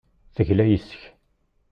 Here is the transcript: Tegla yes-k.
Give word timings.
Tegla 0.35 0.65
yes-k. 0.69 0.99